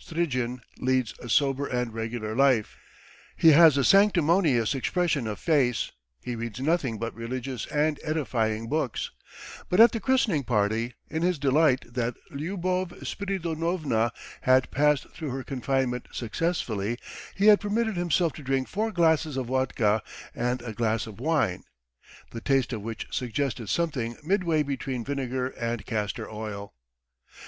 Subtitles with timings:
[0.00, 2.76] Strizhin leads a sober and regular life.
[3.36, 9.12] He has a sanctimonious expression of face, he reads nothing but religious and edifying books,
[9.68, 14.10] but at the christening party, in his delight that Lyubov Spiridonovna
[14.40, 16.98] had passed through her confinement successfully,
[17.36, 20.02] he had permitted himself to drink four glasses of vodka
[20.34, 21.62] and a glass of wine,
[22.32, 26.74] the taste of which suggested something midway between vinegar and castor oil.